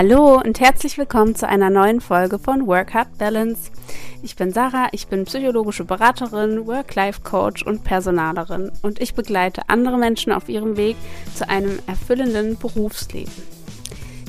[0.00, 3.72] Hallo und herzlich willkommen zu einer neuen Folge von Work Hard Balance.
[4.22, 10.30] Ich bin Sarah, ich bin psychologische Beraterin, Work-Life-Coach und Personalerin und ich begleite andere Menschen
[10.30, 10.96] auf ihrem Weg
[11.34, 13.32] zu einem erfüllenden Berufsleben.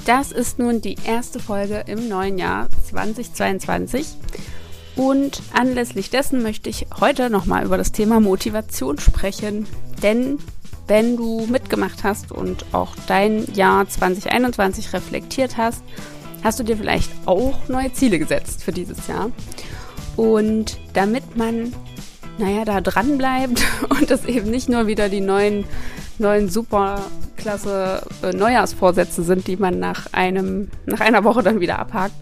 [0.07, 4.07] Das ist nun die erste Folge im neuen Jahr 2022
[4.95, 9.67] und anlässlich dessen möchte ich heute nochmal über das Thema Motivation sprechen,
[10.01, 10.39] denn
[10.89, 15.83] wenn du mitgemacht hast und auch dein Jahr 2021 reflektiert hast,
[16.43, 19.31] hast du dir vielleicht auch neue Ziele gesetzt für dieses Jahr.
[20.15, 21.73] Und damit man,
[22.39, 25.63] naja, da dran bleibt und das eben nicht nur wieder die neuen,
[26.17, 32.15] neuen superklasse äh, Neujahrsvorsätze sind, die man nach einem, nach einer Woche dann wieder abhakt.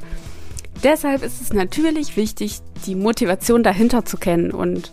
[0.84, 4.92] Deshalb ist es natürlich wichtig, die Motivation dahinter zu kennen und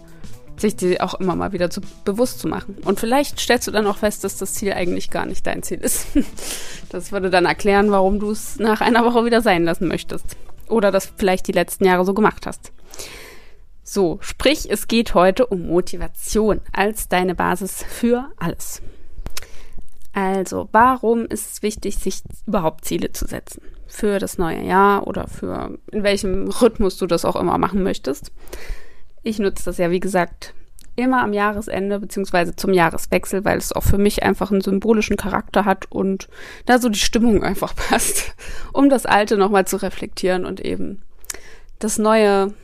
[0.57, 2.77] sich die auch immer mal wieder zu, bewusst zu machen.
[2.85, 5.81] Und vielleicht stellst du dann auch fest, dass das Ziel eigentlich gar nicht dein Ziel
[5.81, 6.07] ist.
[6.91, 10.37] Das würde dann erklären, warum du es nach einer Woche wieder sein lassen möchtest.
[10.69, 12.71] Oder das vielleicht die letzten Jahre so gemacht hast.
[13.83, 18.81] So, sprich, es geht heute um Motivation als deine Basis für alles.
[20.13, 23.61] Also, warum ist es wichtig, sich überhaupt Ziele zu setzen?
[23.89, 28.31] Für das neue Jahr oder für in welchem Rhythmus du das auch immer machen möchtest.
[29.25, 30.55] Ich nutze das ja, wie gesagt,
[30.97, 35.65] immer am Jahresende beziehungsweise zum Jahreswechsel, weil es auch für mich einfach einen symbolischen Charakter
[35.65, 36.29] hat und
[36.67, 38.35] da so die Stimmung einfach passt,
[38.73, 41.03] um das Alte nochmal zu reflektieren und eben
[41.79, 42.55] das Neue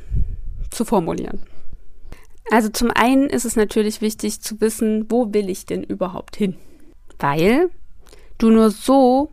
[0.71, 1.43] zu formulieren.
[2.51, 6.57] Also zum einen ist es natürlich wichtig zu wissen, wo will ich denn überhaupt hin?
[7.19, 7.71] Weil
[8.39, 9.31] du nur so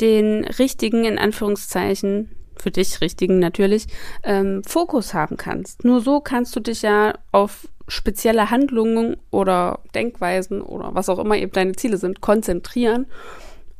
[0.00, 3.86] den richtigen, in Anführungszeichen, für dich richtigen natürlich,
[4.24, 5.84] ähm, Fokus haben kannst.
[5.84, 11.36] Nur so kannst du dich ja auf spezielle Handlungen oder Denkweisen oder was auch immer
[11.36, 13.06] eben deine Ziele sind, konzentrieren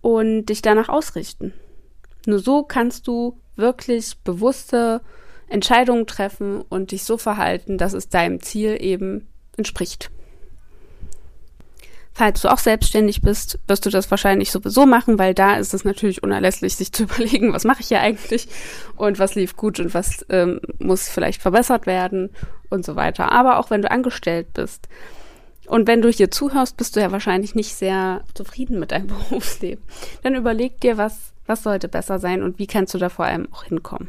[0.01, 1.53] und dich danach ausrichten.
[2.27, 5.01] Nur so kannst du wirklich bewusste
[5.49, 10.11] Entscheidungen treffen und dich so verhalten, dass es deinem Ziel eben entspricht.
[12.19, 15.85] Falls du auch selbstständig bist, wirst du das wahrscheinlich sowieso machen, weil da ist es
[15.85, 18.49] natürlich unerlässlich, sich zu überlegen, was mache ich hier eigentlich
[18.97, 22.31] und was lief gut und was ähm, muss vielleicht verbessert werden
[22.71, 23.31] und so weiter.
[23.31, 24.89] Aber auch wenn du angestellt bist
[25.69, 29.85] und wenn du hier zuhörst, bist du ja wahrscheinlich nicht sehr zufrieden mit deinem Berufsleben.
[30.25, 33.47] Dann überleg dir, was, was sollte besser sein und wie kannst du da vor allem
[33.53, 34.09] auch hinkommen.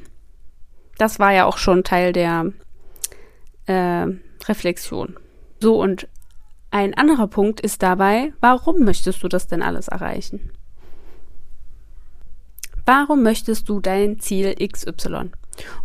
[0.97, 2.53] Das war ja auch schon Teil der
[3.67, 4.07] äh,
[4.47, 5.15] Reflexion.
[5.59, 6.07] So, und
[6.71, 10.51] ein anderer Punkt ist dabei, warum möchtest du das denn alles erreichen?
[12.85, 15.31] Warum möchtest du dein Ziel XY?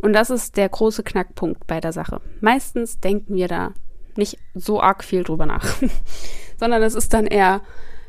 [0.01, 2.21] Und das ist der große Knackpunkt bei der Sache.
[2.41, 3.73] Meistens denken wir da
[4.17, 5.67] nicht so arg viel drüber nach,
[6.59, 7.63] sondern es ist dann eher,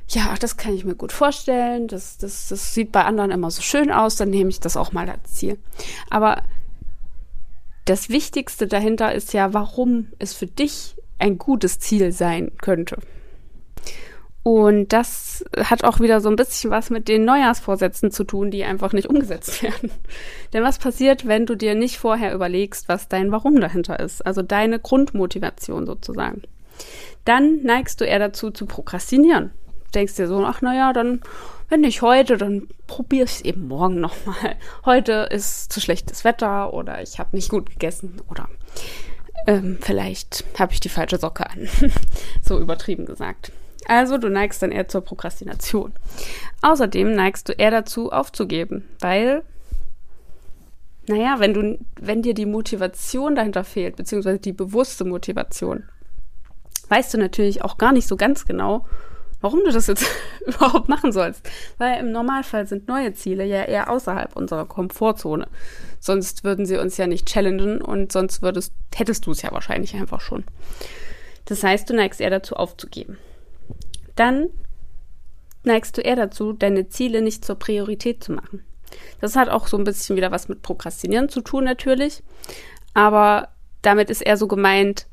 [0.07, 3.61] ja, das kann ich mir gut vorstellen, das, das, das sieht bei anderen immer so
[3.61, 5.57] schön aus, dann nehme ich das auch mal als Ziel.
[6.09, 6.43] Aber
[7.85, 12.97] das Wichtigste dahinter ist ja, warum es für dich ein gutes Ziel sein könnte.
[14.47, 18.63] Und das hat auch wieder so ein bisschen was mit den Neujahrsvorsätzen zu tun, die
[18.63, 19.89] einfach nicht umgesetzt werden.
[20.53, 24.23] Denn was passiert, wenn du dir nicht vorher überlegst, was dein Warum dahinter ist?
[24.23, 26.43] Also deine Grundmotivation sozusagen.
[27.23, 29.49] Dann neigst du eher dazu zu prokrastinieren.
[29.95, 31.21] denkst dir so, ach naja, dann,
[31.69, 34.57] wenn nicht heute, dann probiere ich es eben morgen nochmal.
[34.85, 38.47] Heute ist zu schlechtes Wetter oder ich habe nicht gut gegessen oder
[39.47, 41.67] ähm, vielleicht habe ich die falsche Socke an.
[42.41, 43.51] so übertrieben gesagt.
[43.87, 45.93] Also du neigst dann eher zur Prokrastination.
[46.61, 49.43] Außerdem neigst du eher dazu aufzugeben, weil,
[51.07, 55.83] naja, wenn du, wenn dir die Motivation dahinter fehlt, beziehungsweise die bewusste Motivation,
[56.89, 58.85] weißt du natürlich auch gar nicht so ganz genau,
[59.41, 60.05] warum du das jetzt
[60.45, 61.47] überhaupt machen sollst.
[61.77, 65.47] Weil im Normalfall sind neue Ziele ja eher außerhalb unserer Komfortzone.
[65.99, 69.95] Sonst würden sie uns ja nicht challengen und sonst würdest, hättest du es ja wahrscheinlich
[69.95, 70.43] einfach schon.
[71.45, 73.17] Das heißt, du neigst eher dazu aufzugeben.
[74.15, 74.47] Dann
[75.63, 78.63] neigst du eher dazu, deine Ziele nicht zur Priorität zu machen.
[79.21, 82.23] Das hat auch so ein bisschen wieder was mit Prokrastinieren zu tun natürlich.
[82.93, 83.49] Aber
[83.81, 85.07] damit ist eher so gemeint,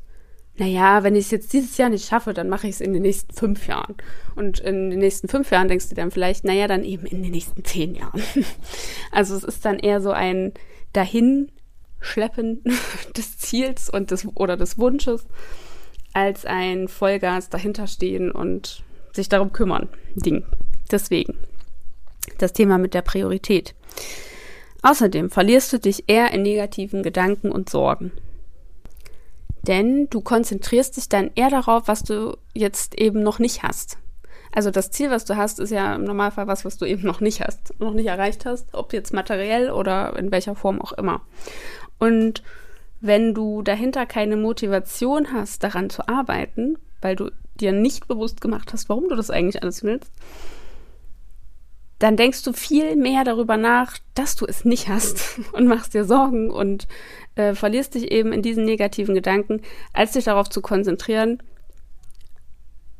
[0.55, 3.01] naja, wenn ich es jetzt dieses Jahr nicht schaffe, dann mache ich es in den
[3.01, 3.95] nächsten fünf Jahren.
[4.35, 7.31] Und in den nächsten fünf Jahren denkst du dann vielleicht, naja, dann eben in den
[7.31, 8.21] nächsten zehn Jahren.
[9.11, 10.53] Also es ist dann eher so ein
[10.93, 12.63] Dahinschleppen
[13.17, 15.25] des Ziels und des oder des Wunsches,
[16.13, 19.89] als ein Vollgas dahinterstehen und sich darum kümmern.
[20.15, 20.43] Ding.
[20.91, 21.35] Deswegen.
[22.37, 23.73] Das Thema mit der Priorität.
[24.83, 28.11] Außerdem verlierst du dich eher in negativen Gedanken und Sorgen.
[29.67, 33.97] Denn du konzentrierst dich dann eher darauf, was du jetzt eben noch nicht hast.
[34.51, 37.21] Also das Ziel, was du hast, ist ja im Normalfall was, was du eben noch
[37.21, 41.21] nicht hast, noch nicht erreicht hast, ob jetzt materiell oder in welcher Form auch immer.
[41.97, 42.43] Und
[43.01, 48.73] wenn du dahinter keine Motivation hast, daran zu arbeiten, weil du dir nicht bewusst gemacht
[48.73, 50.11] hast, warum du das eigentlich alles willst,
[51.99, 56.05] dann denkst du viel mehr darüber nach, dass du es nicht hast und machst dir
[56.05, 56.87] Sorgen und
[57.35, 59.61] äh, verlierst dich eben in diesen negativen Gedanken,
[59.93, 61.41] als dich darauf zu konzentrieren,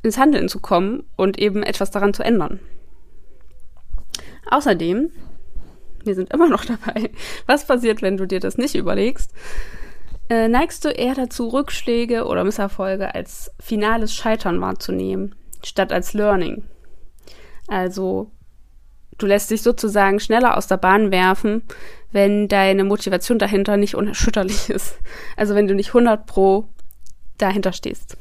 [0.01, 2.59] ins Handeln zu kommen und eben etwas daran zu ändern.
[4.49, 5.09] Außerdem,
[6.03, 7.11] wir sind immer noch dabei,
[7.45, 9.31] was passiert, wenn du dir das nicht überlegst?
[10.29, 16.63] Äh, neigst du eher dazu, Rückschläge oder Misserfolge als finales Scheitern wahrzunehmen, statt als Learning.
[17.67, 18.31] Also
[19.23, 21.63] du lässt dich sozusagen schneller aus der Bahn werfen,
[22.11, 24.97] wenn deine Motivation dahinter nicht unerschütterlich ist.
[25.37, 26.67] Also wenn du nicht 100 pro
[27.37, 28.17] dahinter stehst.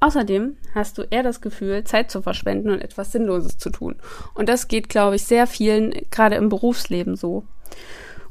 [0.00, 3.96] Außerdem hast du eher das Gefühl, Zeit zu verschwenden und etwas Sinnloses zu tun.
[4.34, 7.44] Und das geht, glaube ich, sehr vielen, gerade im Berufsleben so.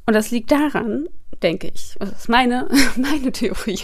[0.06, 1.08] Und das liegt daran,
[1.44, 2.68] denke ich, das ist meine,
[2.98, 3.80] meine Theorie,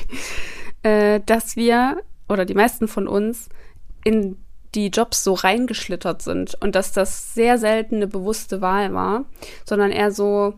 [0.84, 3.48] äh, dass wir oder die meisten von uns
[4.04, 4.36] in
[4.78, 9.26] die Jobs so reingeschlittert sind und dass das sehr selten eine bewusste Wahl war,
[9.66, 10.54] sondern eher so,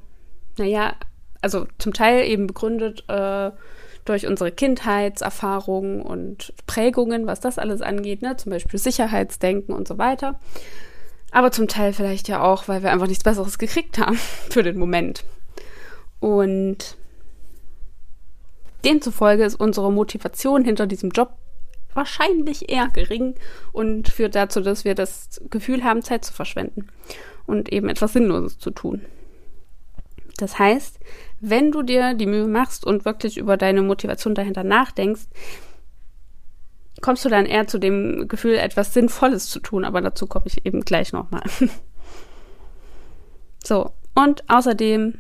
[0.58, 0.94] naja,
[1.42, 3.52] also zum Teil eben begründet äh,
[4.04, 8.36] durch unsere Kindheitserfahrungen und Prägungen, was das alles angeht, ne?
[8.36, 10.38] zum Beispiel Sicherheitsdenken und so weiter.
[11.32, 14.16] Aber zum Teil vielleicht ja auch, weil wir einfach nichts Besseres gekriegt haben
[14.50, 15.24] für den Moment.
[16.20, 16.98] Und
[18.84, 21.38] demzufolge ist unsere Motivation hinter diesem Job
[21.94, 23.36] wahrscheinlich eher gering
[23.72, 26.88] und führt dazu, dass wir das Gefühl haben, Zeit zu verschwenden
[27.46, 29.06] und eben etwas Sinnloses zu tun.
[30.38, 31.00] Das heißt,
[31.42, 35.28] wenn du dir die Mühe machst und wirklich über deine Motivation dahinter nachdenkst,
[37.02, 40.66] kommst du dann eher zu dem Gefühl, etwas Sinnvolles zu tun, aber dazu komme ich
[40.66, 41.44] eben gleich nochmal.
[43.64, 45.16] so, und außerdem,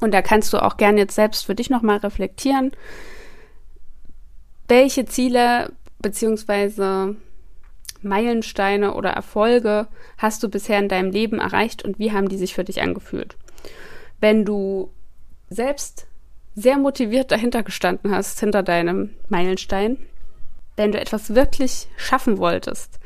[0.00, 2.72] und da kannst du auch gerne jetzt selbst für dich nochmal reflektieren,
[4.70, 7.16] welche Ziele beziehungsweise
[8.02, 12.54] Meilensteine oder Erfolge hast du bisher in deinem Leben erreicht und wie haben die sich
[12.54, 13.36] für dich angefühlt?
[14.20, 14.90] Wenn du
[15.50, 16.06] selbst
[16.54, 19.98] sehr motiviert dahinter gestanden hast, hinter deinem Meilenstein,
[20.76, 23.00] wenn du etwas wirklich schaffen wolltest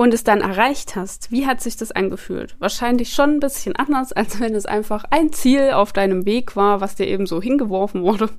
[0.00, 2.56] und es dann erreicht hast, wie hat sich das angefühlt?
[2.58, 6.80] Wahrscheinlich schon ein bisschen anders, als wenn es einfach ein Ziel auf deinem Weg war,
[6.80, 8.30] was dir eben so hingeworfen wurde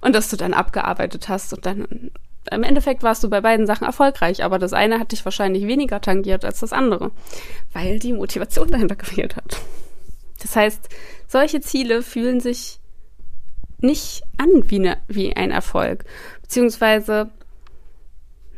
[0.00, 2.10] und das du dann abgearbeitet hast und dann
[2.50, 6.00] im Endeffekt warst du bei beiden Sachen erfolgreich, aber das eine hat dich wahrscheinlich weniger
[6.00, 7.12] tangiert als das andere,
[7.72, 9.58] weil die Motivation dahinter gefehlt hat.
[10.42, 10.88] Das heißt,
[11.28, 12.80] solche Ziele fühlen sich
[13.78, 16.06] nicht an wie, ne, wie ein Erfolg,
[16.42, 17.30] beziehungsweise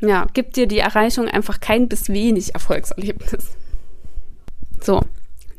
[0.00, 3.56] ja, gibt dir die Erreichung einfach kein bis wenig Erfolgserlebnis.
[4.80, 5.02] So.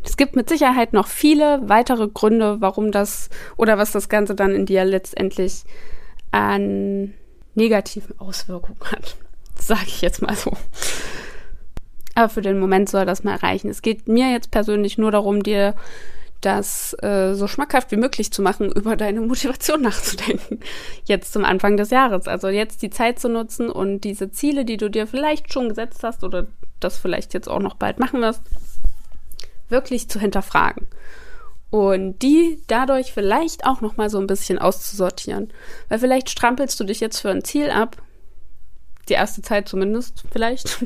[0.04, 4.56] Es gibt mit Sicherheit noch viele weitere Gründe, warum das oder was das Ganze dann
[4.56, 5.64] in dir letztendlich
[6.32, 7.14] an
[7.56, 9.18] negativen Auswirkungen hat.
[9.60, 10.54] Sage ich jetzt mal so.
[12.16, 13.70] Aber für den Moment soll das mal reichen.
[13.70, 15.76] Es geht mir jetzt persönlich nur darum, dir
[16.42, 20.60] das äh, so schmackhaft wie möglich zu machen, über deine Motivation nachzudenken.
[21.06, 22.28] Jetzt zum Anfang des Jahres.
[22.28, 26.04] Also jetzt die Zeit zu nutzen und diese Ziele, die du dir vielleicht schon gesetzt
[26.04, 26.48] hast oder
[26.80, 28.42] das vielleicht jetzt auch noch bald machen wirst,
[29.70, 30.88] wirklich zu hinterfragen.
[31.70, 35.52] Und die dadurch vielleicht auch noch mal so ein bisschen auszusortieren.
[35.90, 37.98] Weil vielleicht strampelst du dich jetzt für ein Ziel ab,
[39.10, 40.86] die erste Zeit zumindest vielleicht,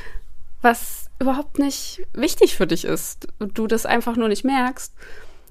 [0.62, 4.92] was überhaupt nicht wichtig für dich ist und du das einfach nur nicht merkst,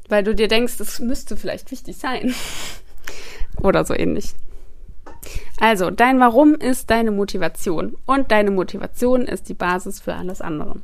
[0.09, 2.33] weil du dir denkst, es müsste vielleicht wichtig sein.
[3.61, 4.33] Oder so ähnlich.
[5.59, 10.79] Also, dein Warum ist deine Motivation und deine Motivation ist die Basis für alles andere.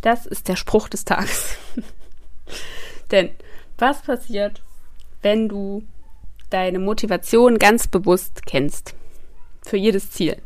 [0.00, 1.56] Das ist der Spruch des Tages.
[3.10, 3.30] Denn
[3.78, 4.62] was passiert,
[5.22, 5.84] wenn du
[6.50, 8.94] deine Motivation ganz bewusst kennst?
[9.64, 10.42] Für jedes Ziel.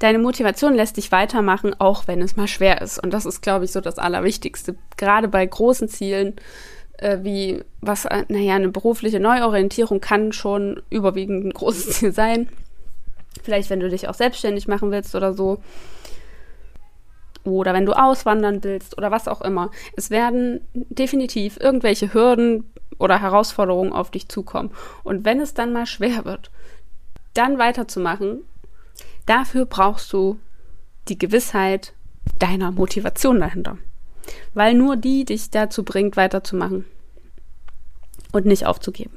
[0.00, 2.98] Deine Motivation lässt dich weitermachen, auch wenn es mal schwer ist.
[2.98, 4.74] Und das ist, glaube ich, so das Allerwichtigste.
[4.96, 6.36] Gerade bei großen Zielen,
[6.96, 12.48] äh, wie was, äh, naja, eine berufliche Neuorientierung kann schon überwiegend ein großes Ziel sein.
[13.42, 15.58] Vielleicht, wenn du dich auch selbstständig machen willst oder so.
[17.44, 19.70] Oder wenn du auswandern willst oder was auch immer.
[19.96, 24.70] Es werden definitiv irgendwelche Hürden oder Herausforderungen auf dich zukommen.
[25.04, 26.50] Und wenn es dann mal schwer wird,
[27.34, 28.44] dann weiterzumachen
[29.26, 30.38] Dafür brauchst du
[31.08, 31.92] die Gewissheit
[32.38, 33.78] deiner Motivation dahinter.
[34.54, 36.84] Weil nur die dich dazu bringt, weiterzumachen
[38.32, 39.16] und nicht aufzugeben.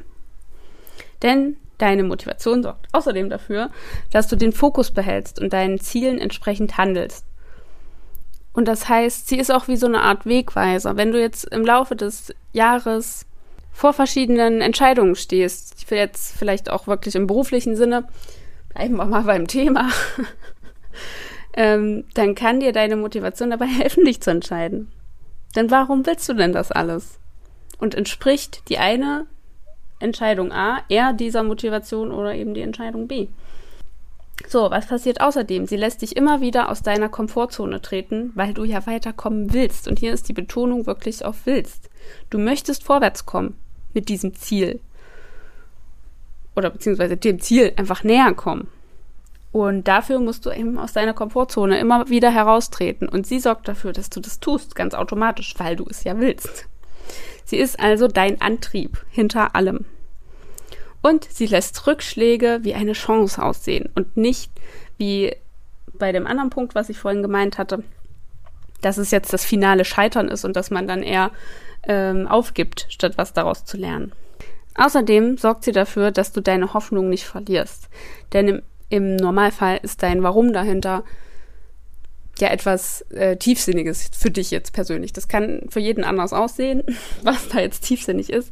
[1.21, 3.69] Denn Deine Motivation sorgt außerdem dafür,
[4.11, 7.25] dass du den Fokus behältst und deinen Zielen entsprechend handelst.
[8.53, 10.95] Und das heißt, sie ist auch wie so eine Art Wegweiser.
[10.95, 13.25] Wenn du jetzt im Laufe des Jahres
[13.71, 18.07] vor verschiedenen Entscheidungen stehst, jetzt vielleicht auch wirklich im beruflichen Sinne,
[18.73, 19.89] bleiben wir mal beim Thema,
[21.53, 24.91] ähm, dann kann dir deine Motivation dabei helfen, dich zu entscheiden.
[25.55, 27.19] Denn warum willst du denn das alles?
[27.77, 29.27] Und entspricht die eine
[29.99, 33.27] Entscheidung A eher dieser Motivation oder eben die Entscheidung B?
[34.47, 35.67] So, was passiert außerdem?
[35.67, 39.87] Sie lässt dich immer wieder aus deiner Komfortzone treten, weil du ja weiterkommen willst.
[39.87, 41.89] Und hier ist die Betonung wirklich auf willst.
[42.29, 43.55] Du möchtest vorwärts kommen
[43.93, 44.79] mit diesem Ziel.
[46.55, 48.67] Oder beziehungsweise dem Ziel einfach näher kommen.
[49.51, 53.07] Und dafür musst du eben aus deiner Komfortzone immer wieder heraustreten.
[53.07, 56.67] Und sie sorgt dafür, dass du das tust, ganz automatisch, weil du es ja willst.
[57.45, 59.85] Sie ist also dein Antrieb hinter allem.
[61.03, 64.51] Und sie lässt Rückschläge wie eine Chance aussehen und nicht
[64.97, 65.35] wie
[65.93, 67.83] bei dem anderen Punkt, was ich vorhin gemeint hatte,
[68.81, 71.31] dass es jetzt das finale Scheitern ist und dass man dann eher
[71.83, 74.13] ähm, aufgibt, statt was daraus zu lernen.
[74.75, 77.89] Außerdem sorgt sie dafür, dass du deine Hoffnung nicht verlierst.
[78.33, 81.03] Denn im, im Normalfall ist dein Warum dahinter
[82.39, 85.13] ja etwas äh, Tiefsinniges für dich jetzt persönlich.
[85.13, 86.83] Das kann für jeden anders aussehen,
[87.23, 88.51] was da jetzt tiefsinnig ist.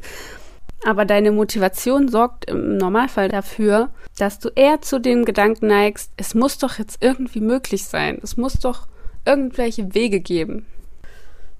[0.84, 6.34] Aber deine Motivation sorgt im Normalfall dafür, dass du eher zu dem Gedanken neigst, es
[6.34, 8.18] muss doch jetzt irgendwie möglich sein.
[8.22, 8.88] Es muss doch
[9.24, 10.66] irgendwelche Wege geben.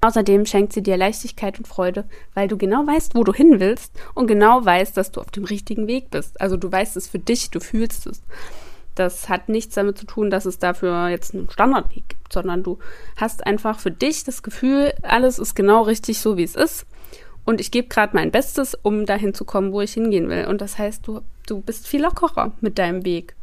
[0.05, 2.05] Außerdem schenkt sie dir Leichtigkeit und Freude,
[2.35, 5.45] weil du genau weißt, wo du hin willst und genau weißt, dass du auf dem
[5.45, 6.41] richtigen Weg bist.
[6.41, 8.23] Also du weißt es für dich, du fühlst es.
[8.97, 12.79] Das hat nichts damit zu tun, dass es dafür jetzt einen Standardweg gibt, sondern du
[13.17, 16.85] hast einfach für dich das Gefühl, alles ist genau richtig so, wie es ist
[17.45, 20.47] und ich gebe gerade mein Bestes, um dahin zu kommen, wo ich hingehen will.
[20.47, 23.35] Und das heißt, du, du bist viel lockerer mit deinem Weg.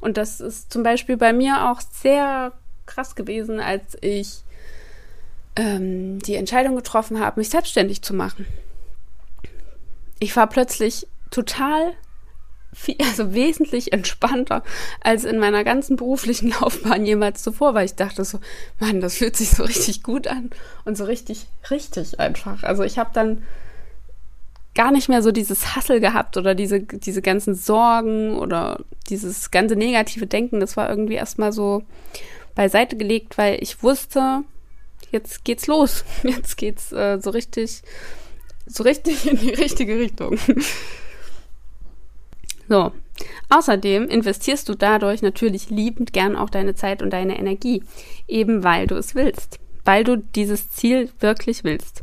[0.00, 2.52] Und das ist zum Beispiel bei mir auch sehr
[2.86, 4.42] krass gewesen, als ich
[5.56, 8.46] ähm, die Entscheidung getroffen habe, mich selbstständig zu machen.
[10.18, 11.94] Ich war plötzlich total
[12.72, 14.62] viel, also wesentlich entspannter
[15.00, 18.40] als in meiner ganzen beruflichen Laufbahn jemals zuvor, weil ich dachte so,
[18.80, 20.50] Mann, das fühlt sich so richtig gut an
[20.84, 22.62] und so richtig, richtig einfach.
[22.62, 23.42] Also ich habe dann
[24.74, 28.80] gar nicht mehr so dieses Hassel gehabt oder diese, diese ganzen Sorgen oder
[29.10, 30.60] dieses ganze negative Denken.
[30.60, 31.82] Das war irgendwie erstmal so
[32.54, 34.44] beiseite gelegt, weil ich wusste,
[35.12, 36.04] jetzt geht's los.
[36.22, 37.82] Jetzt geht's äh, so richtig,
[38.66, 40.38] so richtig in die richtige Richtung.
[42.68, 42.92] So.
[43.50, 47.82] Außerdem investierst du dadurch natürlich liebend gern auch deine Zeit und deine Energie,
[48.26, 52.02] eben weil du es willst, weil du dieses Ziel wirklich willst.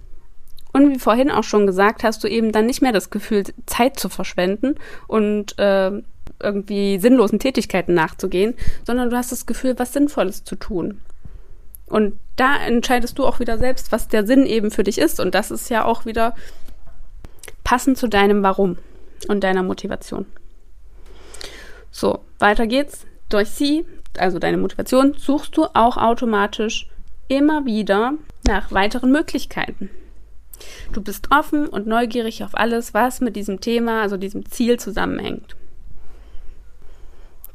[0.72, 4.00] Und wie vorhin auch schon gesagt, hast du eben dann nicht mehr das Gefühl, Zeit
[4.00, 4.76] zu verschwenden
[5.08, 6.04] und äh,
[6.40, 8.54] irgendwie sinnlosen Tätigkeiten nachzugehen,
[8.86, 11.02] sondern du hast das Gefühl, was Sinnvolles zu tun.
[11.90, 15.20] Und da entscheidest du auch wieder selbst, was der Sinn eben für dich ist.
[15.20, 16.36] Und das ist ja auch wieder
[17.64, 18.78] passend zu deinem Warum
[19.28, 20.26] und deiner Motivation.
[21.92, 23.06] So, weiter geht's.
[23.30, 23.86] Durch sie,
[24.18, 26.88] also deine Motivation, suchst du auch automatisch
[27.28, 28.14] immer wieder
[28.48, 29.90] nach weiteren Möglichkeiten.
[30.92, 35.56] Du bist offen und neugierig auf alles, was mit diesem Thema, also diesem Ziel zusammenhängt.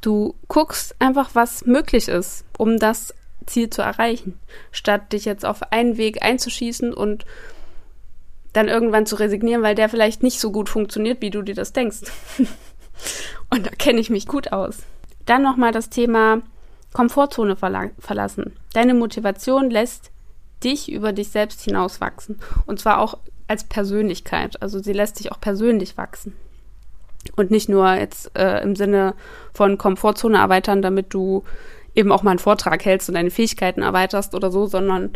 [0.01, 3.15] Du guckst einfach, was möglich ist, um das
[3.47, 4.39] Ziel zu erreichen,
[4.73, 7.25] statt dich jetzt auf einen Weg einzuschießen und
[8.53, 11.73] dann irgendwann zu resignieren, weil der vielleicht nicht so gut funktioniert, wie du dir das
[11.73, 12.03] denkst.
[13.51, 14.79] Und da kenne ich mich gut aus.
[15.27, 16.43] Dann nochmal das Thema
[16.93, 18.57] Komfortzone verla verlassen.
[18.73, 20.13] Deine Motivation lässt
[20.63, 22.39] dich über dich selbst hinauswachsen.
[22.67, 24.63] Und zwar auch als Persönlichkeit.
[24.63, 26.35] Also sie lässt dich auch persönlich wachsen.
[27.37, 29.15] Und nicht nur jetzt äh, im Sinne
[29.53, 31.43] von Komfortzone erweitern, damit du
[31.95, 35.13] eben auch mal einen Vortrag hältst und deine Fähigkeiten erweiterst oder so, sondern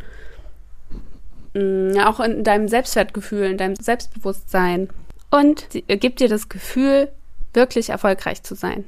[1.55, 4.89] mh, mm, auch in deinem Selbstwertgefühl, in deinem Selbstbewusstsein.
[5.31, 7.11] Und sie gibt dir das Gefühl,
[7.53, 8.85] wirklich erfolgreich zu sein.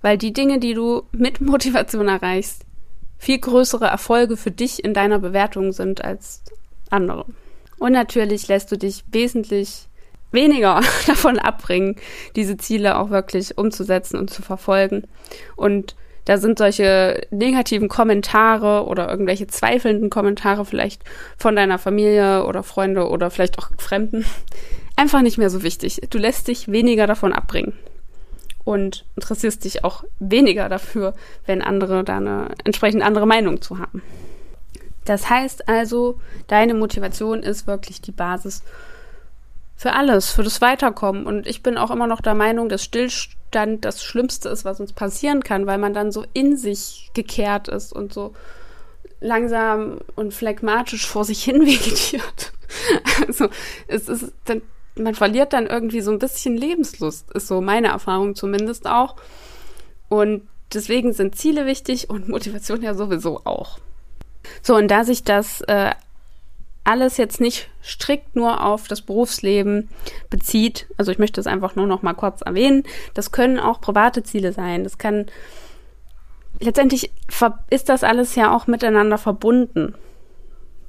[0.00, 2.62] Weil die Dinge, die du mit Motivation erreichst,
[3.18, 6.42] viel größere Erfolge für dich in deiner Bewertung sind als
[6.90, 7.26] andere.
[7.78, 9.88] Und natürlich lässt du dich wesentlich
[10.32, 11.96] weniger davon abbringen,
[12.36, 15.04] diese Ziele auch wirklich umzusetzen und zu verfolgen.
[15.56, 21.02] Und da sind solche negativen Kommentare oder irgendwelche zweifelnden Kommentare vielleicht
[21.38, 24.26] von deiner Familie oder Freunde oder vielleicht auch Fremden
[24.96, 26.02] einfach nicht mehr so wichtig.
[26.10, 27.72] Du lässt dich weniger davon abbringen
[28.64, 31.14] und interessierst dich auch weniger dafür,
[31.46, 34.02] wenn andere da eine entsprechend andere Meinung zu haben.
[35.04, 38.64] Das heißt also, deine Motivation ist wirklich die Basis
[39.76, 41.24] für alles, für das Weiterkommen.
[41.24, 44.80] Und ich bin auch immer noch der Meinung, dass Stillstand Zustand das Schlimmste ist, was
[44.80, 48.34] uns passieren kann, weil man dann so in sich gekehrt ist und so
[49.20, 52.52] langsam und phlegmatisch vor sich hin vegetiert.
[53.26, 53.48] Also
[53.88, 54.60] es ist dann,
[54.94, 59.16] man verliert dann irgendwie so ein bisschen Lebenslust, ist so meine Erfahrung zumindest auch.
[60.10, 63.78] Und deswegen sind Ziele wichtig und Motivation ja sowieso auch.
[64.62, 65.92] So, und da sich das äh,
[66.86, 69.88] alles jetzt nicht strikt nur auf das Berufsleben
[70.30, 74.22] bezieht, also ich möchte es einfach nur noch mal kurz erwähnen, das können auch private
[74.22, 74.84] Ziele sein.
[74.84, 75.26] Das kann
[76.60, 77.10] letztendlich
[77.70, 79.94] ist das alles ja auch miteinander verbunden.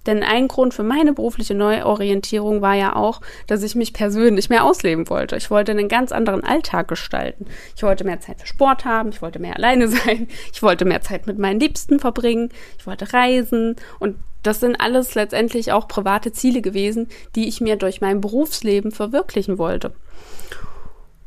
[0.05, 4.63] Denn ein Grund für meine berufliche Neuorientierung war ja auch, dass ich mich persönlich mehr
[4.63, 5.35] ausleben wollte.
[5.35, 7.45] Ich wollte einen ganz anderen Alltag gestalten.
[7.75, 11.01] Ich wollte mehr Zeit für Sport haben, ich wollte mehr alleine sein, ich wollte mehr
[11.01, 12.49] Zeit mit meinen Liebsten verbringen,
[12.79, 14.15] ich wollte reisen und
[14.47, 19.57] das sind alles letztendlich auch private Ziele gewesen, die ich mir durch mein Berufsleben verwirklichen
[19.57, 19.93] wollte.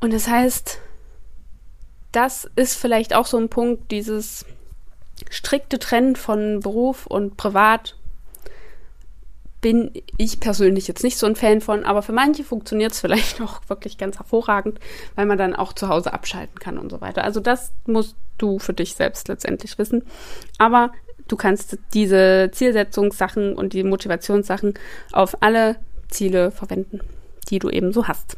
[0.00, 0.78] Und das heißt,
[2.12, 4.46] das ist vielleicht auch so ein Punkt, dieses
[5.28, 7.96] strikte Trennen von Beruf und Privat
[9.60, 13.40] bin ich persönlich jetzt nicht so ein Fan von, aber für manche funktioniert es vielleicht
[13.42, 14.80] auch wirklich ganz hervorragend,
[15.14, 17.24] weil man dann auch zu Hause abschalten kann und so weiter.
[17.24, 20.04] Also das musst du für dich selbst letztendlich wissen.
[20.56, 20.92] Aber
[21.30, 24.74] du kannst diese Zielsetzungssachen und die Motivationssachen
[25.12, 25.76] auf alle
[26.08, 27.00] Ziele verwenden,
[27.48, 28.36] die du eben so hast.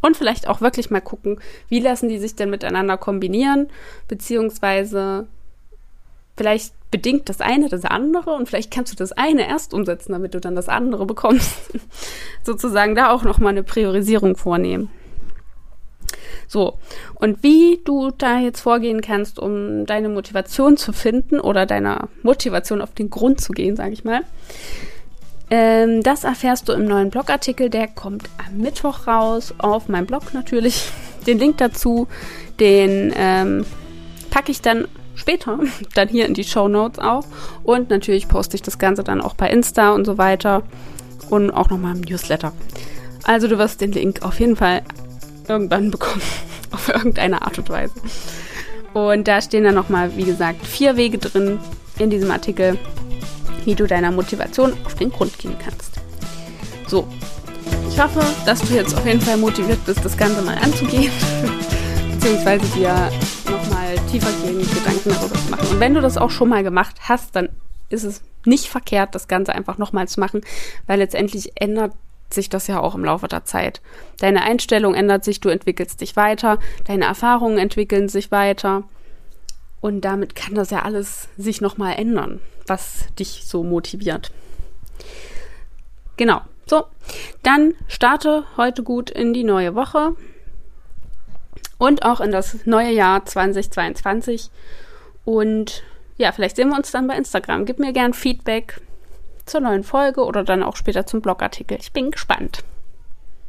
[0.00, 3.68] Und vielleicht auch wirklich mal gucken, wie lassen die sich denn miteinander kombinieren,
[4.06, 5.26] beziehungsweise
[6.36, 10.34] vielleicht bedingt das eine das andere und vielleicht kannst du das eine erst umsetzen, damit
[10.34, 11.52] du dann das andere bekommst.
[12.44, 14.88] Sozusagen da auch nochmal eine Priorisierung vornehmen.
[16.46, 16.78] So,
[17.14, 22.80] und wie du da jetzt vorgehen kannst, um deine Motivation zu finden oder deiner Motivation
[22.80, 24.22] auf den Grund zu gehen, sage ich mal,
[25.50, 30.34] ähm, das erfährst du im neuen Blogartikel, der kommt am Mittwoch raus, auf meinem Blog
[30.34, 30.90] natürlich.
[31.26, 32.06] Den Link dazu,
[32.60, 33.64] den ähm,
[34.30, 35.58] packe ich dann später
[35.94, 37.26] dann hier in die Show Notes auf.
[37.64, 40.62] Und natürlich poste ich das Ganze dann auch bei Insta und so weiter.
[41.30, 42.52] Und auch nochmal im Newsletter.
[43.24, 44.82] Also du wirst den Link auf jeden Fall
[45.48, 46.22] irgendwann bekommen.
[46.70, 47.94] auf irgendeine Art und Weise.
[48.94, 51.58] Und da stehen dann nochmal, wie gesagt, vier Wege drin
[51.98, 52.78] in diesem Artikel,
[53.64, 56.00] wie du deiner Motivation auf den Grund gehen kannst.
[56.86, 57.06] So,
[57.90, 61.12] ich hoffe, dass du jetzt auf jeden Fall motiviert bist, das Ganze mal anzugehen,
[62.12, 63.10] beziehungsweise dir
[63.50, 65.68] nochmal tiefergehende Gedanken darüber zu machen.
[65.70, 67.50] Und wenn du das auch schon mal gemacht hast, dann
[67.90, 70.40] ist es nicht verkehrt, das Ganze einfach nochmal zu machen,
[70.86, 71.92] weil letztendlich ändert
[72.30, 73.80] sich das ja auch im Laufe der Zeit.
[74.18, 78.84] Deine Einstellung ändert sich, du entwickelst dich weiter, deine Erfahrungen entwickeln sich weiter
[79.80, 84.32] und damit kann das ja alles sich nochmal ändern, was dich so motiviert.
[86.16, 86.40] Genau.
[86.66, 86.84] So,
[87.42, 90.14] dann starte heute gut in die neue Woche
[91.78, 94.50] und auch in das neue Jahr 2022.
[95.24, 95.82] Und
[96.18, 97.64] ja, vielleicht sehen wir uns dann bei Instagram.
[97.64, 98.82] Gib mir gern Feedback
[99.48, 101.78] zur neuen Folge oder dann auch später zum Blogartikel.
[101.80, 102.64] Ich bin gespannt.